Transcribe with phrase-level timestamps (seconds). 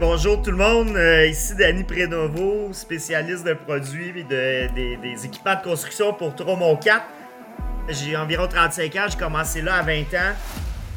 [0.00, 5.56] Bonjour tout le monde, euh, ici Danny Prénovo, spécialiste de produits et de, des, équipements
[5.56, 7.02] de construction pour Tromont 4.
[7.88, 10.36] J'ai environ 35 ans, j'ai commencé là à 20 ans.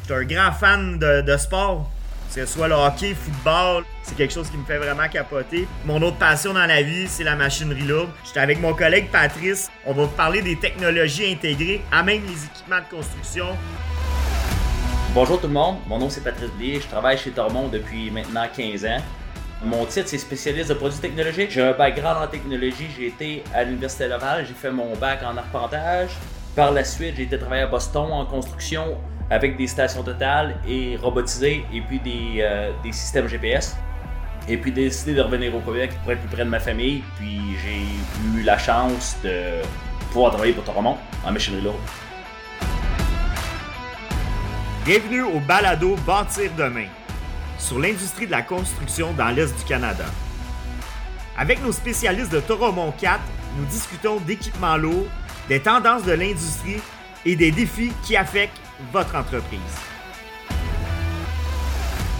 [0.02, 1.90] J'étais un grand fan de, de sport,
[2.28, 5.66] que ce soit le hockey, football, c'est quelque chose qui me fait vraiment capoter.
[5.84, 8.10] Mon autre passion dans la vie, c'est la machinerie lourde.
[8.24, 12.44] J'étais avec mon collègue Patrice, on va vous parler des technologies intégrées à même les
[12.44, 13.46] équipements de construction.
[15.14, 18.46] Bonjour tout le monde, mon nom c'est Patrice Blier, je travaille chez Tormont depuis maintenant
[18.56, 18.96] 15 ans.
[19.62, 21.50] Mon titre c'est spécialiste de produits technologiques.
[21.50, 25.36] J'ai un background en technologie, j'ai été à l'Université Laval, j'ai fait mon bac en
[25.36, 26.12] arpentage.
[26.56, 28.96] Par la suite, j'ai été travailler à Boston en construction
[29.28, 33.76] avec des stations totales et robotisées et puis des, euh, systèmes GPS.
[34.48, 37.02] Et puis décidé de revenir au Québec pour être plus près de ma famille.
[37.18, 39.60] Puis j'ai eu la chance de
[40.10, 41.76] pouvoir travailler pour Tormont en machinerie lourde.
[44.84, 46.88] Bienvenue au balado Bâtir demain
[47.56, 50.06] sur l'industrie de la construction dans l'Est du Canada.
[51.38, 53.20] Avec nos spécialistes de Toromont 4,
[53.58, 55.06] nous discutons d'équipements lourds,
[55.48, 56.80] des tendances de l'industrie
[57.24, 58.60] et des défis qui affectent
[58.92, 59.60] votre entreprise.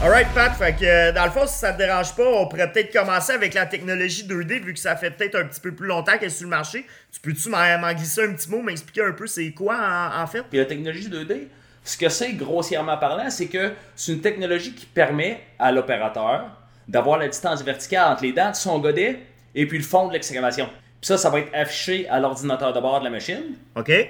[0.00, 2.70] Alright Pat, fait que euh, dans le fond, si ça te dérange pas, on pourrait
[2.70, 5.88] peut-être commencer avec la technologie 2D vu que ça fait peut-être un petit peu plus
[5.88, 6.86] longtemps qu'elle est sur le marché.
[7.10, 10.44] Tu peux-tu m'en glisser un petit mot, m'expliquer un peu c'est quoi en, en fait?
[10.48, 11.48] Puis la technologie 2D,
[11.84, 16.47] ce que c'est grossièrement parlant, c'est que c'est une technologie qui permet à l'opérateur
[16.86, 19.20] d'avoir la distance verticale entre les dents de son godet
[19.55, 20.66] et puis le fond de l'excavation.
[21.00, 23.56] Puis ça, ça va être affiché à l'ordinateur de bord de la machine,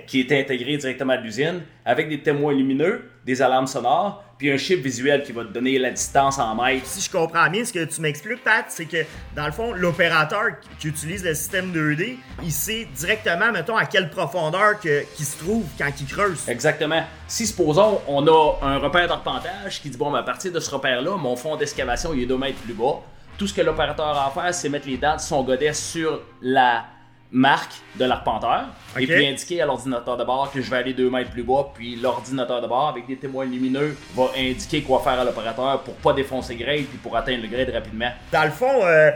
[0.07, 4.57] qui est intégré directement à l'usine, avec des témoins lumineux, des alarmes sonores, puis un
[4.59, 6.85] chip visuel qui va te donner la distance en mètres.
[6.87, 8.97] Si je comprends bien, ce que tu m'expliques, Pat, c'est que
[9.37, 10.47] dans le fond, l'opérateur
[10.81, 15.39] qui utilise le système 2D, il sait directement, mettons, à quelle profondeur que- qu'il se
[15.39, 16.41] trouve quand il creuse.
[16.49, 17.05] Exactement.
[17.29, 20.71] Si, supposons, on a un repère d'arpentage qui dit, bon, ben, à partir de ce
[20.75, 23.01] repère-là, mon fond d'excavation, il est 2 mètres plus bas.
[23.39, 26.21] Tout ce que l'opérateur a à faire, c'est mettre les dents de son godet sur
[26.41, 26.85] la
[27.33, 28.67] marque de l'arpenteur
[28.99, 31.71] et puis indiquer à l'ordinateur de bord que je vais aller 2 mètres plus bas.
[31.75, 35.95] Puis l'ordinateur de bord, avec des témoins lumineux, va indiquer quoi faire à l'opérateur pour
[35.95, 38.11] pas défoncer le grade puis pour atteindre le grade rapidement.
[38.31, 39.11] Dans le fond, euh,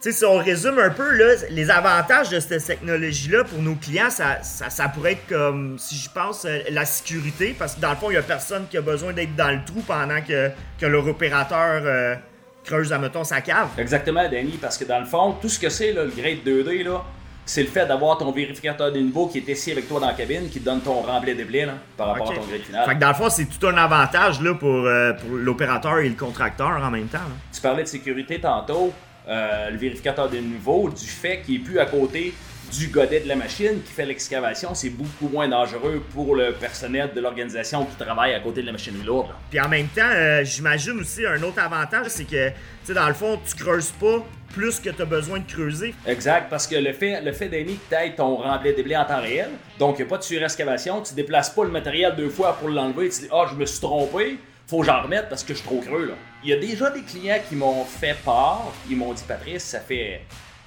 [0.00, 4.42] si on résume un peu, là, les avantages de cette technologie-là pour nos clients, ça,
[4.42, 7.96] ça, ça pourrait être comme, si je pense, euh, la sécurité, parce que dans le
[7.96, 10.50] fond, il n'y a personne qui a besoin d'être dans le trou pendant que,
[10.80, 12.16] que leur opérateur euh,
[12.64, 13.68] creuse, admettons, sa cave.
[13.78, 17.04] Exactement, Danny, parce que dans le fond, tout ce que c'est, le grade 2D, là,
[17.50, 20.12] c'est le fait d'avoir ton vérificateur de niveau qui est assis avec toi dans la
[20.12, 22.88] cabine, qui te donne ton remblai de blé là, par rapport à ton grade final.
[22.88, 26.08] Fait que dans le fond, c'est tout un avantage là, pour, euh, pour l'opérateur et
[26.08, 27.18] le contracteur en même temps.
[27.18, 27.34] là.
[27.52, 28.92] Tu parlais de sécurité tantôt,
[29.28, 32.34] euh, le vérificateur de niveau, du fait qu'il est plus à côté
[32.72, 37.10] du godet de la machine qui fait l'excavation, c'est beaucoup moins dangereux pour le personnel
[37.12, 39.30] de l'organisation qui travaille à côté de la machinerie lourde.
[39.50, 43.08] Puis en même temps, euh, j'imagine aussi un autre avantage, c'est que, tu sais, dans
[43.08, 45.94] le fond, tu creuses pas plus que tu as besoin de creuser.
[46.06, 49.04] Exact, parce que le fait, le fait Danny, que tu ton remblai de blé en
[49.04, 52.28] temps réel, donc il n'y a pas de surexcavation, tu déplaces pas le matériel deux
[52.28, 55.42] fois pour l'enlever, tu dis Ah, je me suis trompé, faut que j'en remette parce
[55.42, 56.06] que je suis trop creux.
[56.06, 56.14] Là.
[56.42, 59.80] Il y a déjà des clients qui m'ont fait part, ils m'ont dit Patrice, ça
[59.80, 60.22] fait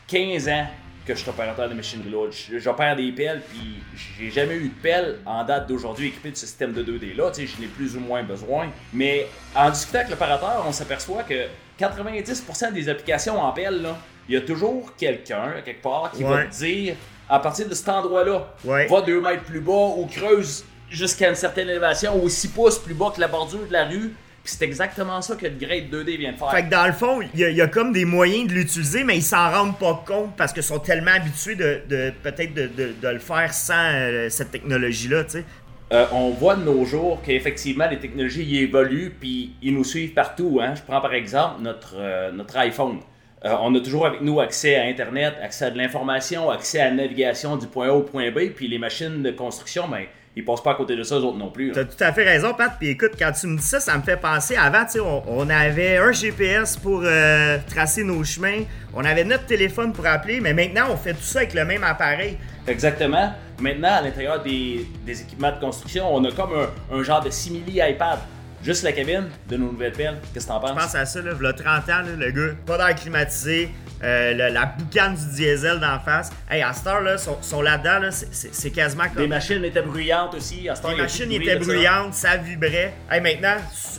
[0.07, 0.67] 15 ans
[1.05, 2.31] que je suis opérateur de machinerie lourde.
[2.57, 3.83] J'opère des pelles, puis
[4.17, 7.29] j'ai jamais eu de pelle en date d'aujourd'hui équipée de ce système de 2D là.
[7.31, 8.69] Tu sais, je n'ai plus ou moins besoin.
[8.93, 11.47] Mais en discutant avec l'opérateur, on s'aperçoit que
[11.79, 13.97] 90% des applications en pelle, là,
[14.29, 16.95] il y a toujours quelqu'un, quelque part, qui va te dire
[17.29, 18.87] à partir de cet endroit-là, Ouais.
[18.87, 22.93] va 2 mètres plus bas ou creuse jusqu'à une certaine élévation ou 6 pouces plus
[22.93, 24.13] bas que la bordure de la rue.
[24.43, 26.51] Puis c'est exactement ça que le grade 2D vient de faire.
[26.51, 28.53] Fait que dans le fond, il y, a- il y a comme des moyens de
[28.53, 32.53] l'utiliser, mais ils s'en rendent pas compte parce qu'ils sont tellement habitués de, de- peut-être
[32.53, 35.45] de, de- de le faire sans euh, cette technologie-là, tu sais.
[35.93, 40.13] Euh, on voit de nos jours qu'effectivement les technologies y évoluent puis ils nous suivent
[40.13, 40.59] partout.
[40.59, 40.73] Hein.
[40.73, 42.97] Je prends par exemple notre, euh, notre iPhone.
[43.45, 46.85] Euh, on a toujours avec nous accès à Internet, accès à de l'information, accès à
[46.85, 50.05] la navigation du point A au point B, puis les machines de construction, ben,
[50.35, 51.67] ils passent pas à côté de ça, eux autres non plus.
[51.69, 51.73] là.
[51.75, 52.71] T'as tout à fait raison, Pat.
[52.79, 55.23] Puis écoute, quand tu me dis ça, ça me fait penser avant, tu sais, on,
[55.27, 58.63] on avait un GPS pour euh, tracer nos chemins,
[58.93, 61.83] on avait notre téléphone pour appeler, mais maintenant, on fait tout ça avec le même
[61.83, 62.37] appareil.
[62.67, 63.33] Exactement.
[63.59, 67.29] Maintenant, à l'intérieur des, des équipements de construction, on a comme un, un genre de
[67.29, 68.19] simili iPad.
[68.63, 70.15] Juste la cabine de nos nouvelles pelles.
[70.33, 70.83] Qu'est-ce que t'en Je penses?
[70.83, 73.69] pense à ça, là, il y a 30 ans, là, le gars, pas d'air climatisé,
[74.03, 76.29] euh, le- la boucane du diesel d'en face.
[76.49, 79.21] Hey, à cette là, sont, sont là-dedans, là, c'est- quasiment comme.
[79.23, 80.67] Les machines étaient bruyantes aussi.
[80.69, 81.59] À Les machines étaient ça.
[81.59, 82.93] bruyantes, ça vibrait.
[83.09, 83.55] Hey, maintenant,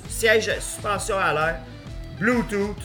[0.08, 1.56] siège suspension à l'air,
[2.18, 2.76] Bluetooth,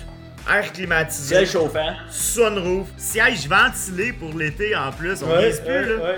[0.51, 1.93] air climatisé, Ciel chauffant.
[2.09, 5.21] sunroof, siège ventilé pour l'été en plus.
[5.21, 6.15] On niaise plus, là.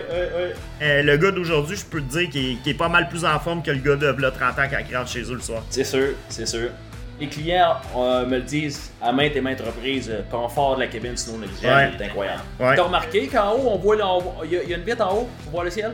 [0.81, 3.61] Euh, le gars d'aujourd'hui, je peux te dire qu'il est, pas mal plus en forme
[3.63, 5.63] que le gars de là, 30 ans quand il rentre chez eux le soir.
[5.69, 6.69] C'est sûr, c'est sûr.
[7.21, 10.87] Les clients euh, me le disent à maintes et maintes reprises, euh, confort de la
[10.87, 11.91] cabine négligeable Ouais.
[11.99, 12.41] est incroyable.
[12.59, 12.75] Ouais.
[12.75, 14.01] T'as remarqué qu'en haut, on voit, le-
[14.45, 15.91] il y, a- il y a une vitre en haut pour voir le ciel?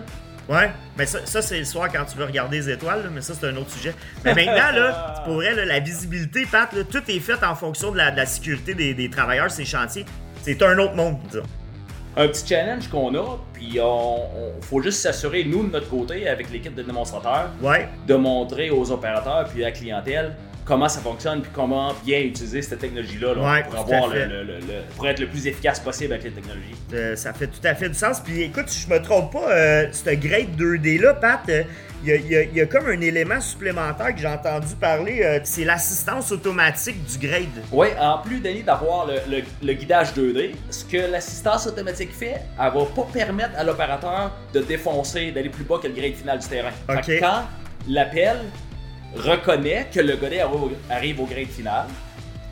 [0.47, 3.19] Ouais, mais ça, ça, c'est le soir quand tu veux regarder les étoiles, là, mais
[3.19, 3.94] ça c'est un autre sujet.
[4.24, 7.91] Mais maintenant, là, pour vrai, là, la visibilité, Pat, là, tout est fait en fonction
[7.91, 10.06] de la, de la sécurité des, des travailleurs, ces chantiers.
[10.44, 11.44] C'est un autre monde, disons.
[12.15, 16.29] Un petit challenge qu'on a, puis on, on- faut juste s'assurer, nous, de notre côté,
[16.29, 20.33] avec l'équipe de démonstrateurs, Ouais, de montrer aux opérateurs puis à la clientèle
[20.67, 24.43] comment ça fonctionne puis comment bien utiliser cette technologie-là là, Ouais, pour, avoir le, le-
[24.43, 26.75] le- le- pour être le plus efficace possible avec les technologies.
[26.93, 28.19] euh, ça fait tout à fait du sens.
[28.19, 31.63] Puis écoute, si je me trompe pas, euh, ce grade 2D-là, Pat, euh,
[32.03, 34.27] il y, a, il y a- il y a comme un élément supplémentaire que j'ai
[34.27, 37.45] entendu parler, c'est l'assistance automatique du grade.
[37.71, 42.85] Oui, en plus, Denis, d'avoir le, guidage 2D, ce que l'assistance automatique fait, elle va
[42.95, 46.69] pas permettre à l'opérateur de défoncer, d'aller plus bas que le grade final du terrain.
[46.87, 47.19] Fait que Ok.
[47.19, 47.41] quand
[47.87, 48.37] l'appel
[49.15, 50.42] reconnaît que le godet
[50.89, 51.86] arrive au- grade final,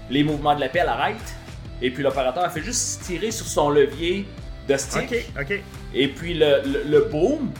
[0.10, 1.36] les mouvements de l'appel arrêtent,
[1.81, 4.25] et puis l'opérateur fait juste tirer sur son levier
[4.68, 5.13] de stick,
[5.94, 7.52] et puis le, le, le boom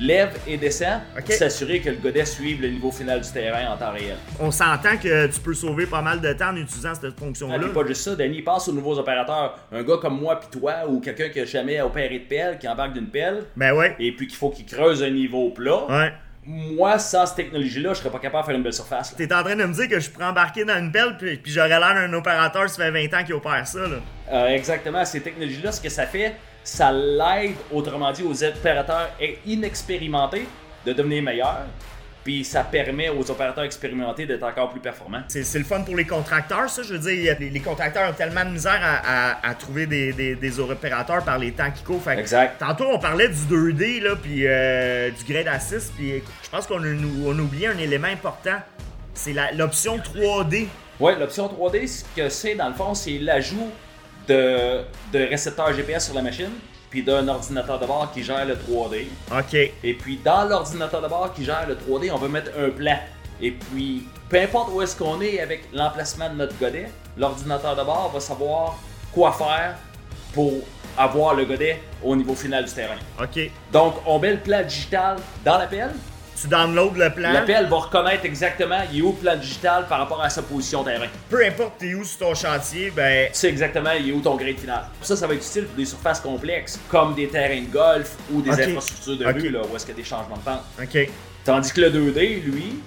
[0.00, 3.76] lève et descend pour s'assurer que le godet suive le niveau final du terrain en
[3.76, 4.16] temps réel.
[4.40, 7.58] On s'entend que tu peux sauver pas mal de temps en utilisant cette Ah, fonction-là.
[7.60, 9.56] puis pas juste ça, Danny, pense aux nouveaux opérateurs.
[9.70, 12.66] Un gars comme moi puis toi, ou quelqu'un qui a jamais opéré de pelle, qui
[12.66, 13.94] embarque d'une pelle, Ben ouais.
[14.00, 15.86] et puis qu'il faut qu'il creuse un niveau plat.
[15.88, 16.12] Ouais.
[16.46, 19.14] Moi, sans cette technologie-là, je serais pas capable de faire une belle surface.
[19.16, 21.52] T'es en train de me dire que je pourrais embarquer dans une pelle puis, puis
[21.52, 23.96] j'aurais l'air d'un opérateur ça fait 20 ans qui opère ça, là.
[24.32, 29.10] Euh, exactement, ces technologies-là, ce que ça fait, ça l'aide, autrement dit, aux opérateurs
[29.46, 30.46] inexpérimentés
[30.84, 31.66] de devenir meilleurs,
[32.24, 35.22] puis ça permet aux opérateurs expérimentés d'être encore plus performants.
[35.28, 36.82] C'est le fun pour les contracteurs, ça.
[36.82, 40.12] Je veux dire, les, les contracteurs ont tellement de misère à, à- à trouver des,
[40.12, 42.02] des, des opérateurs par les temps qui courent.
[42.02, 42.58] Fait Exact.
[42.58, 43.34] Tantôt, on parlait du
[43.72, 46.86] 2D, là, puis euh, du grade assist, puis écoute, je pense qu'on a,
[47.26, 48.56] on oublié un élément important.
[49.12, 50.66] C'est l'option 3D.
[51.00, 53.70] Ouais, l'option 3D, ce que c'est dans le fond, c'est l'ajout
[54.28, 54.80] de,
[55.12, 56.50] de récepteurs GPS sur la machine,
[56.94, 59.06] puis d'un ordinateur de bord qui gère le 3D.
[59.36, 59.54] OK.
[59.54, 62.96] Et puis dans l'ordinateur de bord qui gère le 3D, on va mettre un plan.
[63.40, 66.88] Et puis, peu importe où est-ce qu'on est avec l'emplacement de notre godet,
[67.18, 68.78] l'ordinateur de bord va savoir
[69.12, 69.74] quoi faire
[70.32, 70.52] pour
[70.96, 72.94] avoir le godet au niveau final du terrain.
[73.20, 73.50] OK.
[73.72, 75.90] Donc, on met le plan digital dans l'appel.
[76.40, 77.32] Tu downloads le plan.
[77.32, 80.82] L'appel va reconnaître exactement il est où le plan digital par rapport à sa position
[80.82, 81.06] terrain.
[81.30, 83.28] Peu importe t'es où sur ton chantier, ben.
[83.28, 84.84] Tu sais exactement il est où ton grade final.
[85.02, 88.42] Ça, ça va être utile pour des surfaces complexes, comme des terrains de golf ou
[88.42, 90.62] des infrastructures de rue, là, où est-ce qu'il y a des changements de pente.
[90.82, 91.08] OK.
[91.44, 92.80] Tandis que le 2D, lui,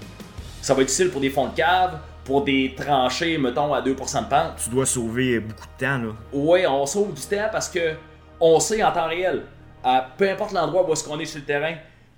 [0.61, 3.85] ça va être utile pour des fonds de cave, pour des tranchées, mettons, à 2%
[3.85, 4.55] de pente.
[4.61, 6.09] Tu dois sauver beaucoup de temps, là.
[6.33, 7.93] Ouais, on sauve du temps parce que
[8.39, 9.43] on sait en temps réel,
[9.83, 11.75] à peu importe l'endroit où est-ce qu'on est sur le terrain,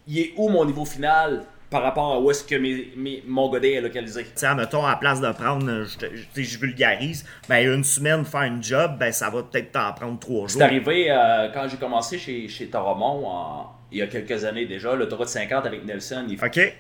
[0.10, 3.48] il est où mon niveau final par rapport à où est-ce que mes- mes- mon
[3.48, 4.24] godet est localisé?
[4.24, 5.66] Tu sais, mettons, à la place de prendre,
[6.36, 10.48] je, vulgarise, ben une semaine faire une job, ben ça va peut-être t'en prendre trois
[10.48, 10.50] jours.
[10.50, 14.66] C'est arrivé euh, quand j'ai commencé chez, chez Toromont en- il y a quelques années
[14.66, 16.26] déjà, l'autoroute 50 avec Nelson.
[16.28, 16.38] il-?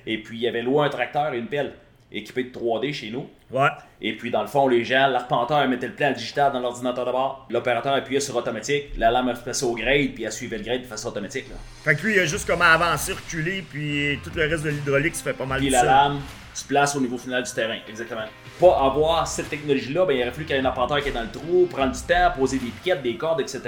[0.07, 1.73] Et puis il y avait loué un tracteur et une pelle
[2.11, 3.27] équipés de 3D chez nous.
[3.51, 3.69] Ouais.
[4.01, 7.11] Et puis, dans le fond, les gens, l'arpenteur mettait le plan digital dans l'ordinateur de
[7.11, 7.47] bord.
[7.49, 8.85] L'opérateur appuyait sur automatique.
[8.97, 11.49] La lame passait au grade, puis elle suivait le grade de façon automatique.
[11.49, 11.55] Là.
[11.83, 15.15] Fait que lui, il a juste comme avancer, reculer, puis tout le reste de l'hydraulique
[15.15, 15.87] se fait pas mal Puis la seul.
[15.87, 16.19] lame
[16.53, 17.77] se place au niveau final du terrain.
[17.87, 18.25] Exactement.
[18.59, 21.13] Pas avoir cette technologie-là, ben, il aurait fallu qu'il y ait un arpenteur qui est
[21.13, 23.61] dans le trou, prendre du temps, poser des piquettes, des cordes, etc.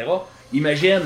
[0.51, 1.01] Imagine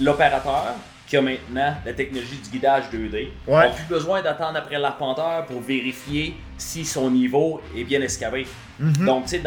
[0.00, 0.74] l'opérateur
[1.10, 3.28] qui a maintenant la technologie du guidage 2D.
[3.48, 3.58] Ouais.
[3.66, 8.46] n'a plus besoin d'attendre après l'arpenteur pour vérifier si son niveau est bien escavé.
[8.78, 9.42] Donc, tu sais,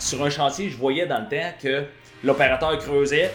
[0.00, 1.84] sur un chantier, je voyais dans le temps que
[2.24, 3.32] l'opérateur creusait,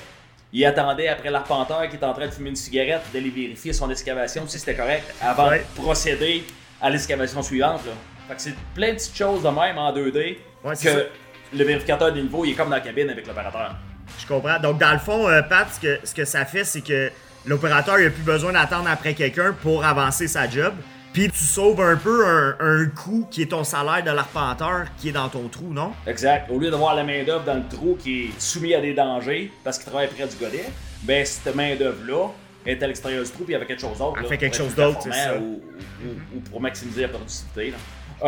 [0.52, 3.90] il attendait après l'arpenteur qui est en train de fumer une cigarette d'aller vérifier son
[3.90, 5.60] excavation si c'était correct avant Ouais.
[5.60, 6.44] de procéder
[6.82, 7.82] à l'excavation suivante.
[7.86, 7.94] Là.
[8.28, 11.06] Fait que c'est plein de petites choses de même en 2D Ouais, c'est que ça.
[11.54, 13.74] le vérificateur des niveaux il est comme dans la cabine avec l'opérateur.
[14.20, 14.60] Je comprends.
[14.60, 17.10] Donc, dans le fond, euh, Pat, ce que, ce que ça fait, c'est que
[17.50, 20.74] l'opérateur, il a plus besoin d'attendre après quelqu'un pour avancer sa job.
[21.12, 25.10] Puis tu sauves un peu un, un coût qui est ton salaire de l'arpenteur qui
[25.10, 25.92] est dans ton trou, non?
[26.06, 26.50] Exact.
[26.52, 29.80] Au lieu d'avoir la main-d'œuvre dans le trou qui est soumis à des dangers parce
[29.80, 30.66] qu'il travaille près du godet,
[31.02, 32.28] ben cette main-d'œuvre-là
[32.66, 34.18] est à l'extérieur du trou puis il y avait quelque chose d'autre.
[34.22, 35.36] Elle fait quelque chose d'autre, c'est ça.
[35.40, 35.62] Ou,
[36.06, 37.72] ou- ou pour maximiser la productivité.
[37.72, 37.78] là.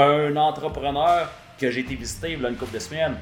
[0.04, 3.16] Un entrepreneur que j'ai été visiter il y a une couple de semaines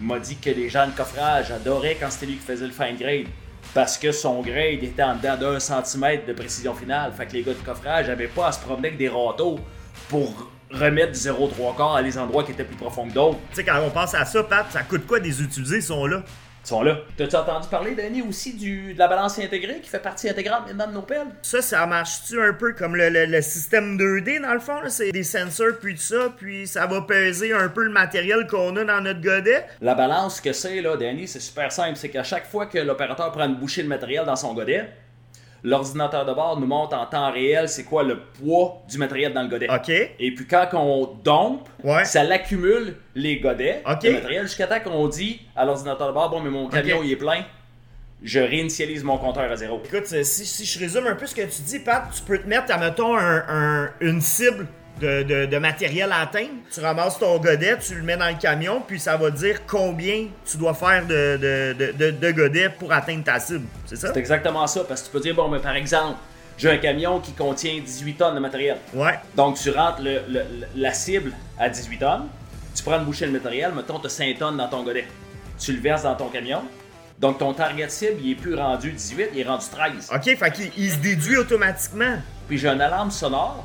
[0.00, 2.96] m'a dit que les gens de coffrage adoraient quand c'était lui qui faisait le fine
[2.98, 3.26] grade.
[3.74, 7.12] Parce que son grade était en dedans d'un centimètre de précision finale.
[7.12, 9.58] Fait que les gars de coffrage n'avaient pas à se promener avec des râteaux
[10.08, 13.38] pour remettre du 0,3 quart à des endroits qui étaient plus profonds que d'autres.
[13.50, 15.82] Tu sais, quand on pense à ça, Pat, ça coûte quoi de les utiliser, ils
[15.82, 16.22] sont là?
[16.68, 16.98] Sont là.
[17.16, 20.86] T'as-tu entendu parler, Danny, aussi du, de la balance intégrée qui fait partie intégrante maintenant
[20.88, 21.26] de nos pelles?
[21.42, 24.80] Ça, ça marche-tu un peu comme le, le- le système 2D dans le fond?
[24.88, 28.74] C'est des sensors, puis tout ça, puis ça va peser un peu le matériel qu'on
[28.76, 29.66] a dans notre godet?
[29.80, 31.96] La balance que c'est, là, Danny, c'est super simple.
[31.96, 34.88] C'est qu'à chaque fois que l'opérateur prend une bouchée de matériel dans son godet,
[35.68, 39.42] l'ordinateur de bord nous montre en temps réel c'est quoi le poids du matériel dans
[39.42, 39.68] le godet.
[39.68, 39.88] OK.
[39.90, 42.04] Et puis quand on dompe, Ouais.
[42.04, 46.40] ça l'accumule les godets de matériel jusqu'à temps qu'on dit à l'ordinateur de bord bon
[46.40, 47.44] mais mon camion il est plein,
[48.22, 49.80] je réinitialise mon compteur à zéro.
[49.84, 52.48] Écoute, si, si je résume un peu ce que tu dis, Pat, tu peux te
[52.48, 54.66] mettre, admettons, un, un- une cible
[55.00, 56.50] de, de- de matériel à atteindre.
[56.72, 60.26] Tu ramasses ton godet, tu le mets dans le camion, puis ça va dire combien
[60.50, 63.66] tu dois faire de, de, de, de- de godets pour atteindre ta cible.
[63.86, 64.12] C'est ça?
[64.12, 66.18] C'est exactement ça parce que tu peux dire bon mais par exemple
[66.58, 68.78] j'ai un camion qui contient 18 tonnes de matériel.
[68.94, 69.18] Ouais.
[69.36, 72.28] Donc, tu rentres le- le- la cible à 18 tonnes,
[72.74, 75.06] tu prends une bouchée de matériel, mettons, tu as 5 tonnes dans ton godet.
[75.58, 76.62] Tu le verses dans ton camion.
[77.18, 80.10] Donc, ton target cible, il est plus rendu 18, il est rendu 13.
[80.14, 82.16] OK, fait qu'il il se déduit automatiquement.
[82.48, 83.62] Puis, j'ai une alarme sonore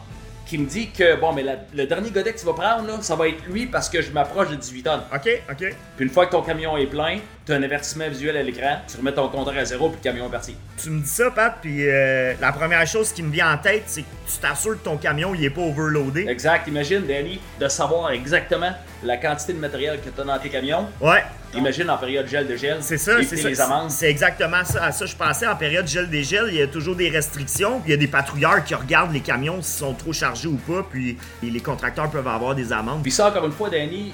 [0.52, 2.98] qui me dit que, bon, mais la- le dernier godet que tu vas prendre, là,
[3.00, 5.00] ça va être lui parce que je m'approche de 18 tonnes.
[5.16, 5.58] OK, OK.
[5.96, 8.78] Puis, une fois que ton camion est plein, tu as un avertissement visuel à l'écran,
[8.88, 10.56] tu remets ton compteur à zéro, puis le camion est parti.
[10.82, 13.84] Tu me dis ça, Pat, puis euh, la première chose qui me vient en tête,
[13.88, 16.28] c'est que tu t'assures que ton camion, il est pas overloadé.
[16.28, 16.68] Exact.
[16.68, 18.72] Imagine, Danny, de savoir exactement
[19.04, 20.88] la quantité de matériel que tu as dans tes camions.
[21.00, 21.24] Ouais.
[21.54, 22.78] Imagine en période gel de gel.
[22.82, 23.50] C'est ça, c'est éviter ça.
[23.50, 23.92] les amendes.
[23.92, 24.86] C'est exactement ça.
[24.86, 27.82] À ça, je pensais en période gel-dégel, il y a toujours des restrictions.
[27.82, 30.56] Puis il y a des patrouilleurs qui regardent les camions s'ils sont trop chargés ou
[30.56, 30.86] pas.
[30.90, 33.02] Puis les contracteurs peuvent avoir des amendes.
[33.02, 34.14] Puis ça, encore une fois, Danny,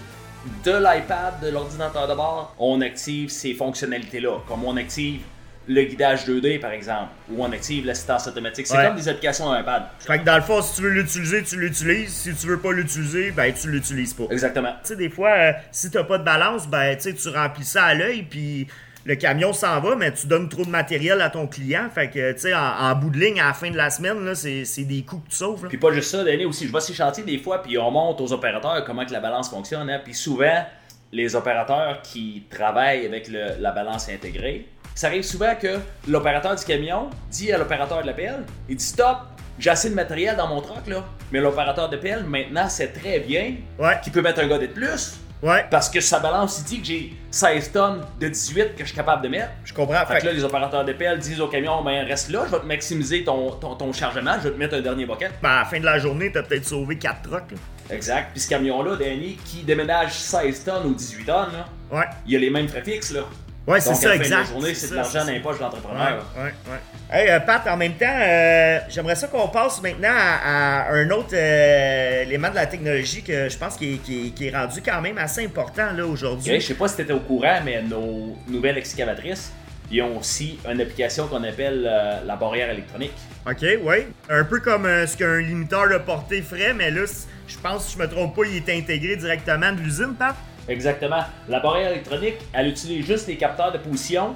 [0.63, 4.39] de l'iPad, de l'ordinateur de bord, on active ces fonctionnalités-là.
[4.47, 5.21] Comme on active
[5.69, 8.67] le guidage 2D, par exemple, ou on active l'assistance automatique.
[8.67, 8.85] C'est Ouais.
[8.87, 9.83] comme des applications à iPad.
[9.99, 12.13] Fait que dans le fond, si tu veux l'utiliser, tu l'utilises.
[12.13, 14.27] Si tu veux pas l'utiliser, ben tu l'utilises pas.
[14.27, 14.73] Tu Exactement.
[14.83, 17.83] sais, des fois, euh, si t'as pas de balance, ben tu sais, tu remplis ça
[17.83, 18.67] à l'œil, puis
[19.07, 21.87] le camion s'en va, mais tu donnes trop de matériel à ton client.
[21.93, 24.35] Fait que, tu sais, en, en bout de ligne, à la fin de la semaine,
[24.35, 25.63] c'est des coûts que tu sauves.
[25.63, 25.69] là.
[25.69, 28.21] Puis pas juste ça, Danny, aussi, je vois ces chantiers des fois, puis on montre
[28.21, 29.89] aux opérateurs comment que la balance fonctionne.
[29.89, 30.01] hein.
[30.03, 30.65] Puis souvent,
[31.13, 36.65] les opérateurs qui travaillent avec le- la balance intégrée, ça arrive souvent que l'opérateur du
[36.65, 39.19] camion dit à l'opérateur de la pelle, il dit stop,
[39.57, 41.05] j'ai assez de matériel dans mon truck là.
[41.31, 44.73] Mais l'opérateur de pelle, maintenant, sait très bien Ouais, qu'il peut mettre un godet de
[44.73, 45.17] plus.
[45.43, 48.85] Ouais, Parce que sa balance, il dit que j'ai 16 tonnes de 18 que je
[48.85, 49.49] suis capable de mettre.
[49.63, 50.05] je comprends.
[50.05, 52.51] Fait Fait que là, les opérateurs de pelle disent au camion, ben reste là, je
[52.51, 55.31] vais te maximiser ton, ton, ton chargement, je vais te mettre un dernier bucket.
[55.41, 57.51] Ben, à la fin de la journée, t'as peut-être sauvé 4 trucks.
[57.51, 57.57] là.
[57.89, 58.31] Exact.
[58.33, 62.05] Puis ce camion-là, Danny, qui déménage 16 tonnes ou 18 tonnes, là, Ouais.
[62.25, 63.11] il a les mêmes frais fixes.
[63.11, 63.21] Là.
[63.67, 64.29] Ouais, c'est ça, exact.
[64.29, 66.25] de la journée, c'est de l'argent dans les poches de l'entrepreneur.
[66.37, 66.79] Ouais, ouais, ouais.
[67.19, 71.09] Hey, euh, Pat, en même temps, euh, j'aimerais ça qu'on passe maintenant à, à un
[71.09, 74.55] autre euh, élément de la technologie que je pense qui est, qui est- qui est
[74.55, 76.61] rendu quand même assez important là aujourd'hui.
[76.61, 79.51] Je sais pas si tu étais au courant, mais nos nouvelles excavatrices,
[79.91, 83.13] ils ont aussi une application qu'on appelle euh, la barrière électronique.
[83.49, 84.07] Ok, ouais.
[84.29, 87.01] Un peu comme euh, ce qu'un limiteur de portée ferait, mais là,
[87.47, 90.35] je pense, si je me trompe pas, il est intégré directement de l'usine, Pat?
[90.67, 91.21] Exactement.
[91.47, 94.35] La barrière électronique, elle utilise juste les capteurs de position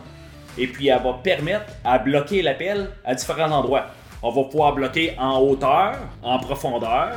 [0.58, 3.88] et puis elle va permettre à bloquer l'appel à différents endroits.
[4.24, 7.14] On va pouvoir bloquer en hauteur, en profondeur,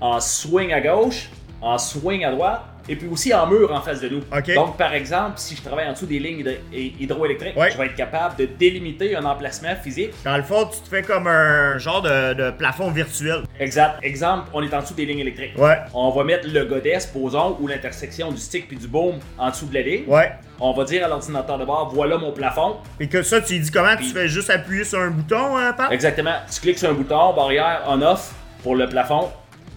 [0.00, 4.00] en swing à gauche, en swing à droite et puis aussi en mur en face
[4.00, 4.20] de nous.
[4.54, 7.70] Donc, par exemple, si je travaille en dessous des lignes hydroélectriques, Ouais.
[7.70, 10.10] je vais être capable de délimiter un emplacement physique.
[10.24, 13.42] Dans le fond, tu te fais comme un genre de, de plafond virtuel.
[13.60, 13.98] Exact.
[14.02, 15.52] Exemple, on est en dessous des lignes électriques.
[15.58, 19.50] Ouais, On va mettre le godet, supposons, ou l'intersection du stick puis du boom en
[19.50, 20.04] dessous de la ligne.
[20.06, 20.32] ouais.
[20.60, 22.78] On va dire à l'ordinateur de bord, voilà mon plafond.
[22.98, 25.92] Et que ça, tu dis comment tu fais juste appuyer sur un bouton, hein, Pat?
[25.92, 26.34] Exactement.
[26.52, 28.32] Tu cliques sur un bouton, barrière on-off
[28.64, 29.28] pour le plafond.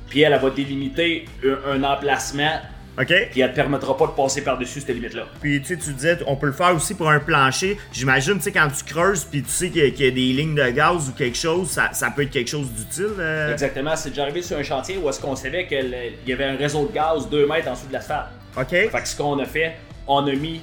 [0.10, 2.60] Puis elle, elle va délimiter un, un emplacement.
[3.00, 3.14] Ok?
[3.32, 5.24] Puis elle te permettra pas de passer par-dessus cette limite-là.
[5.42, 7.78] Puis tu sais, tu disais, on peut le faire aussi pour un plancher.
[7.94, 10.12] J'imagine, tu sais, quand tu creuses, puis tu sais qu'il y, a- qu'il y a
[10.12, 13.16] des lignes de gaz ou quelque chose, ça, ça peut être quelque chose d'utile.
[13.20, 13.54] euh.
[13.54, 13.96] Exactement.
[13.96, 15.96] C'est déjà arrivé sur un chantier où est-ce qu'on savait qu'il
[16.28, 18.28] y avait un réseau de gaz 2 mètres en dessous de l'asphalte.
[18.58, 18.70] Ok.
[18.70, 19.74] Fait que ce qu'on a fait,
[20.08, 20.62] on a mis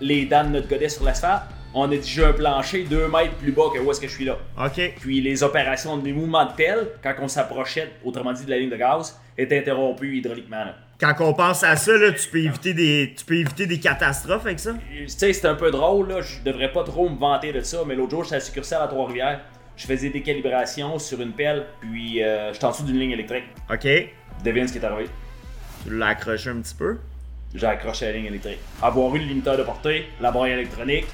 [0.00, 1.42] les dents de notre godet sur l'asphalte.
[1.74, 4.14] On a dit j'ai un plancher 2 mètres plus bas que où est-ce que je
[4.14, 4.36] suis là.
[4.60, 4.94] Ok.
[5.00, 8.70] Puis les opérations des mouvements de pelle, quand on s'approchait, autrement dit de la ligne
[8.70, 10.64] de gaz, étaient interrompues hydrauliquement.
[10.64, 10.74] là.
[11.00, 14.46] Quand on pense à ça, là, tu peux éviter des, tu peux éviter des catastrophes
[14.46, 14.72] avec ça.
[14.90, 16.20] Tu sais, c'est un peu drôle, là.
[16.22, 18.82] Je devrais pas trop me vanter de ça, mais l'autre jour, j'étais à la succursale
[18.82, 19.42] à Trois-Rivières.
[19.76, 23.44] Je faisais des calibrations sur une pelle, puis euh, j'étais en dessous d'une ligne électrique.
[23.72, 23.86] Ok.
[24.44, 25.08] Devine ce qui est arrivé.
[25.84, 26.98] Tu l'as accroché un petit peu.
[27.54, 28.58] J'ai accroché la ligne électrique.
[28.82, 31.06] Avoir eu le limiteur de portée, la barrière électronique,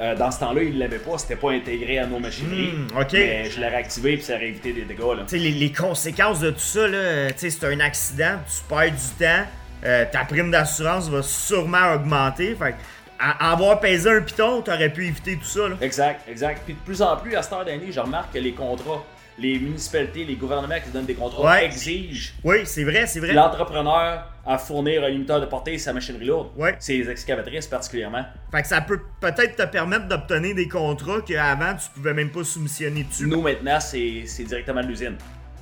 [0.00, 2.72] euh, dans ce temps-là, il l'avait pas, c'était pas intégré à nos machineries.
[2.72, 3.04] Hmm.
[3.12, 5.24] Mais je l'ai réactivé, puis ça aurait évité des dégâts, là.
[5.26, 8.62] Tu sais, les, les conséquences de tout ça, là, tu sais, c'est un accident, tu
[8.68, 9.44] perds du temps,
[9.84, 12.54] euh, ta prime d'assurance va sûrement augmenter.
[12.54, 12.74] Fait
[13.18, 15.68] à avoir pesé un piton, t'aurais pu éviter tout ça.
[15.68, 15.76] Là.
[15.80, 16.62] Exact, exact.
[16.64, 19.04] Puis de plus en plus, à cette heure d'année, je remarque que les contrats,
[19.38, 21.64] les municipalités, les gouvernements qui donnent des contrats Ouais.
[21.66, 23.32] exigent Oui, c'est vrai, c'est vrai.
[23.34, 26.48] l'entrepreneur à fournir un limiteur de portée et sa machinerie lourde.
[26.56, 26.74] Ouais.
[26.78, 28.24] C'est les excavatrices particulièrement.
[28.50, 32.44] Fait que ça peut peut-être te permettre d'obtenir des contrats qu'avant tu pouvais même pas
[32.44, 33.26] soumissionner dessus.
[33.26, 35.16] Nous, maintenant, c'est c'est directement de l'usine.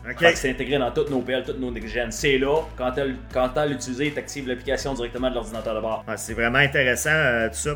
[0.09, 0.18] Ok.
[0.21, 2.12] Fait que c'est intégré dans toutes nos PL, toutes nos next-gen.
[2.12, 6.04] C'est là, quand tu as l'utilisé, tu actives l'application directement de l'ordinateur de bord.
[6.06, 7.75] Ouais, c'est vraiment intéressant euh, tout ça.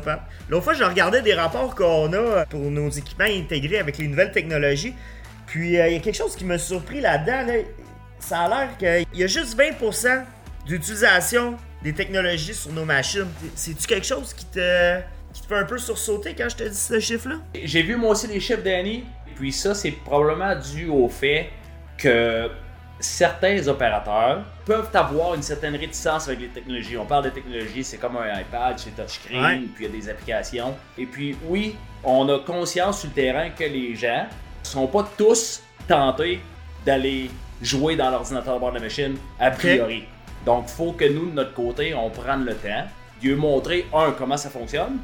[0.49, 4.31] L'autre fois, je regardais des rapports qu'on a pour nos équipements intégrés avec les nouvelles
[4.31, 4.93] technologies.
[5.51, 7.45] Puis, euh, il y a quelque chose qui m'a surpris là-dedans.
[7.45, 7.59] là.
[8.19, 10.23] Ça a l'air qu'il y a juste 20%
[10.65, 13.27] d'utilisation des technologies sur nos machines.
[13.55, 14.99] C'est-tu quelque chose qui te,
[15.33, 17.35] qui te fait un peu sursauter quand je te dis ce chiffre-là?
[17.63, 19.03] J'ai vu moi aussi les chiffres d'année,
[19.35, 21.49] puis ça, c'est probablement dû au fait
[21.97, 22.49] que
[22.99, 26.95] certains opérateurs peuvent avoir une certaine réticence avec les technologies.
[26.97, 29.61] On parle de technologie, c'est comme un iPad, c'est touchscreen, Ouais.
[29.75, 30.75] puis il y a des applications.
[30.97, 34.27] Et puis oui, on a conscience sur le terrain que les gens
[34.71, 36.39] sont pas tous tentés
[36.85, 37.29] d'aller
[37.61, 40.03] jouer dans l'ordinateur de bord de la machine a priori.
[40.45, 42.85] Donc, faut que nous, de notre côté, on prenne le temps
[43.21, 44.97] de lui montrer, un, comment ça fonctionne,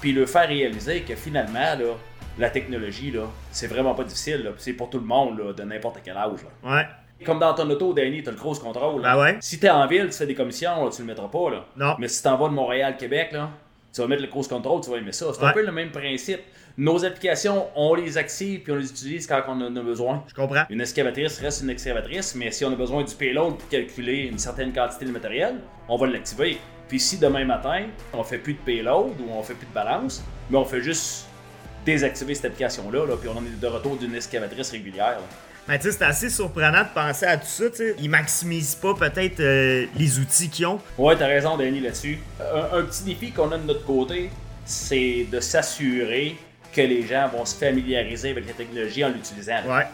[0.00, 1.94] puis le faire réaliser que finalement, là,
[2.38, 4.50] la technologie, là, c'est vraiment pas difficile.
[4.58, 6.40] C'est pour tout le monde, là, de n'importe quel âge.
[6.64, 6.76] là.
[6.76, 6.86] Ouais.
[7.24, 9.02] Comme dans ton auto, Danny, t'as le cruise control.
[9.02, 9.14] là.
[9.14, 9.36] Ben ouais?
[9.40, 11.50] Si t'es en ville, tu fais des commissions, là, tu le mettras pas.
[11.50, 11.64] Là.
[11.76, 11.96] Non.
[11.98, 13.50] Mais si t'en vas de Montréal, Québec, là,
[13.92, 15.26] tu vas mettre le cruise control, tu vas aimer ça.
[15.34, 16.40] C'est un peu le même principe.
[16.76, 20.24] Nos applications, on les active puis on les utilise quand on en a besoin.
[20.28, 20.64] Je comprends.
[20.70, 24.38] Une excavatrice reste une excavatrice, mais si on a besoin du payload pour calculer une
[24.38, 25.56] certaine quantité de matériel,
[25.88, 26.58] on va l'activer.
[26.88, 30.22] Puis si demain matin, on fait plus de payload ou on fait plus de balance,
[30.50, 31.26] mais on fait juste
[31.84, 35.18] désactiver cette application-là, là, puis on est de retour d'une excavatrice régulière.
[35.18, 35.78] là.
[35.80, 37.94] Sais, c'est assez surprenant de penser à tout ça, tu sais.
[38.00, 40.80] Ils maximisent pas peut-être euh, les outils qu'ils ont.
[40.98, 42.18] Ouais, t'as raison, Danny, là-dessus.
[42.40, 44.30] Un, un petit défi qu'on a de notre côté,
[44.64, 46.36] c'est de s'assurer
[46.72, 49.62] que les gens vont se familiariser avec la technologie en l'utilisant.
[49.66, 49.86] Ouais.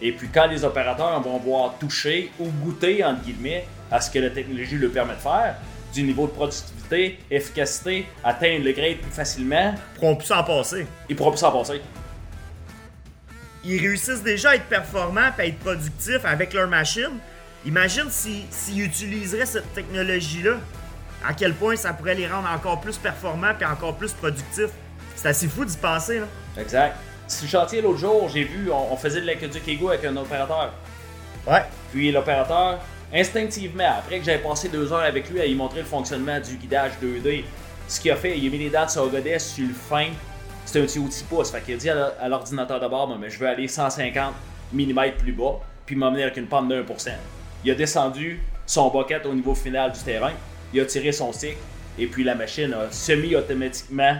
[0.00, 4.18] Et puis quand les opérateurs vont voir toucher ou goûter, entre guillemets, à ce que
[4.18, 5.56] la technologie leur permet de faire,
[5.94, 10.86] du niveau de productivité, efficacité, atteindre le grade plus facilement, Ils pourront plus s'en passer.
[11.08, 11.80] ils pourront plus s'en passer.
[13.64, 17.18] Ils réussissent déjà à être performants et à être productifs avec leur machine.
[17.66, 20.58] Imagine si- s'ils utiliseraient cette technologie-là,
[21.26, 24.70] à quel point ça pourrait les rendre encore plus performants et encore plus productifs.
[25.20, 26.26] C'est assez fou d'y penser, là.
[26.56, 26.96] Exact.
[27.26, 30.16] Sur le chantier l'autre jour, j'ai vu, on, on faisait de l'aqueduc égo avec un
[30.16, 30.72] opérateur.
[31.44, 31.62] Ouais.
[31.90, 32.78] Puis l'opérateur,
[33.12, 36.54] instinctivement, après que j'avais passé deux heures avec lui à lui montrer le fonctionnement du
[36.54, 37.42] guidage 2D,
[37.88, 40.06] ce qu'il a fait, il a mis les dates sur godet sur le fin.
[40.64, 41.50] C'était un petit outil pouce.
[41.50, 44.34] Fait qu'il a dit à l'ordinateur de bord, mais je veux aller 150
[44.72, 47.10] mm plus bas, puis m'emmener avec une pente de 1%.
[47.64, 50.32] Il a descendu son bucket au niveau final du terrain,
[50.72, 51.56] il a tiré son stick,
[51.98, 54.14] et puis la machine a semi-automatiquement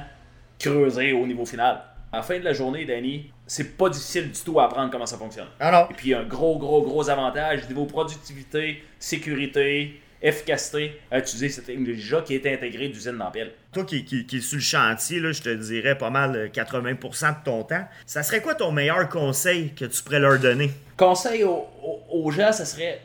[0.58, 1.82] creusé au niveau final.
[2.12, 5.04] À la fin de la journée, Danny, c'est pas difficile du tout à apprendre comment
[5.06, 5.48] ça fonctionne.
[5.60, 5.86] Ah non.
[5.90, 12.22] Et puis un gros, gros, gros avantage niveau productivité, sécurité, efficacité à utiliser cette technologie-là
[12.22, 13.52] qui est intégrée d'usine dans pile.
[13.72, 16.48] Toi qui, qui, qui es sur le chantier, là, je te dirais pas mal euh,
[16.48, 17.84] 80% de ton temps.
[18.06, 20.70] Ça serait quoi ton meilleur conseil que tu pourrais leur donner?
[20.96, 23.00] Conseil aux, aux- aux gens, ça serait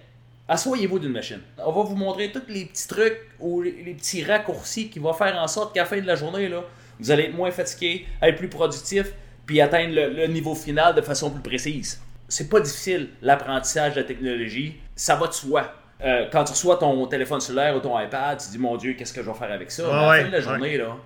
[0.48, 1.40] assoyez-vous d'une machine.
[1.58, 5.14] On va vous montrer tous les petits trucs ou les, les petits raccourcis qui vont
[5.14, 6.64] faire en sorte qu'à la fin de la journée, là,
[7.04, 9.08] vous allez être moins fatigué, être plus productif,
[9.46, 12.02] puis atteindre le, le niveau final de façon plus précise.
[12.28, 14.76] C'est pas difficile, l'apprentissage de la technologie.
[14.96, 15.74] Ça va de soi.
[16.04, 18.94] Euh, quand tu reçois ton téléphone cellulaire ou ton iPad, tu te dis mon Dieu,
[18.94, 19.84] qu'est-ce que je vais faire avec ça?
[19.86, 20.44] Mais à la fin de la ouais.
[20.44, 20.98] journée, là,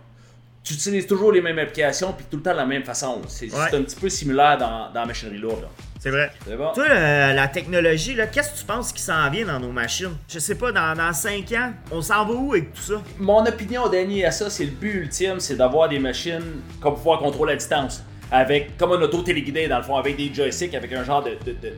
[0.64, 3.22] tu utilises toujours les mêmes applications puis tout le temps de la même façon.
[3.28, 3.76] C'est c'est Ouais.
[3.76, 5.62] un petit peu similaire dans, dans la machinerie lourde.
[5.64, 5.68] là.
[6.08, 6.32] C'est vrai.
[6.48, 6.72] C'est bon?
[6.74, 10.16] Toi, euh, la technologie, là, qu'est-ce que tu penses qui s'en vient dans nos machines?
[10.30, 13.02] Je sais pas, dans, dans 5 ans, on s'en va où avec tout ça?
[13.20, 16.42] Mon opinion, Danny, à ça, c'est le but ultime, c'est d'avoir des machines
[16.82, 18.04] peut pouvoir contrôler à distance.
[18.32, 21.32] Avec, comme un auto téléguidé, dans le fond, avec des joysticks, avec un genre de,
[21.46, 21.74] de- de-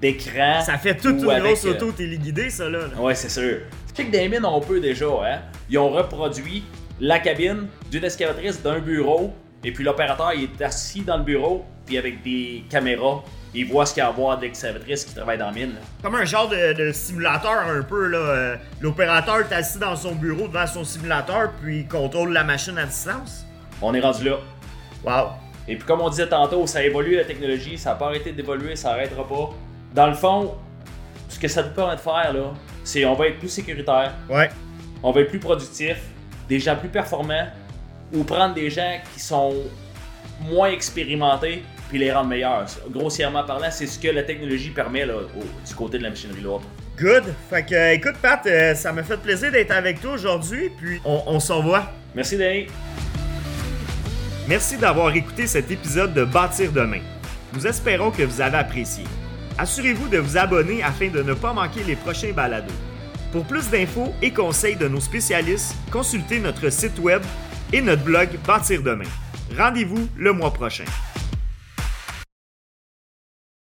[0.00, 0.60] d'écran.
[0.62, 2.80] Ça fait toute ou une grosse euh, auto téléguidée, ça, là.
[2.98, 3.58] Ouais, c'est sûr.
[3.98, 5.38] Dans les mines, on peut déjà, hein.
[5.68, 6.62] Ils ont reproduit
[7.00, 9.32] la cabine d'une excavatrice d'un bureau,
[9.64, 13.22] et puis l'opérateur, il est assis dans le bureau, puis avec des caméras,
[13.54, 15.70] il voit ce qu'il y a à voir de l'excavatrice qui travaille dans la mine.
[15.74, 15.80] là.
[16.02, 18.18] Comme un genre de, de simulateur, un peu, là.
[18.18, 22.76] euh, L'opérateur est assis dans son bureau devant son simulateur, puis il contrôle la machine
[22.78, 23.44] à distance.
[23.80, 24.36] On est rendu là.
[25.04, 25.30] Wow.
[25.66, 28.76] Et puis comme on disait tantôt, ça évolue la technologie, ça n'a pas arrêté d'évoluer,
[28.76, 29.50] ça n'arrêtera pas.
[29.94, 30.54] Dans le fond,
[31.28, 32.52] ce que ça nous permet de faire, là,
[32.84, 34.48] c'est on va être plus sécuritaire, Ouais.
[35.02, 35.96] on va être plus productif,
[36.50, 37.46] gens plus performants,
[38.12, 39.54] ou prendre des gens qui sont
[40.40, 42.66] moins expérimentés puis les rendre meilleurs.
[42.90, 46.42] Grossièrement parlant, c'est ce que la technologie permet là, au- du côté de la machinerie
[46.42, 46.62] lourde.
[46.98, 47.24] Good.
[47.48, 51.22] Fait que, écoute, Pat, euh, ça m'a fait plaisir d'être avec toi aujourd'hui, puis on,
[51.26, 51.92] on s'en va.
[52.14, 52.66] Merci, Danny.
[54.48, 57.00] Merci d'avoir écouté cet épisode de Bâtir demain.
[57.54, 59.04] Nous espérons que vous avez apprécié.
[59.58, 62.72] Assurez-vous de vous abonner afin de ne pas manquer les prochains balados.
[63.32, 67.22] Pour plus d'infos et conseils de nos spécialistes, consultez notre site web
[67.72, 69.04] et notre blog Bâtir demain.
[69.56, 70.84] Rendez-vous le mois prochain.